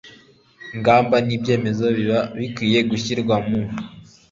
[0.75, 3.59] ingamba ni ibyemezo biba bikwiye gushyirwa mu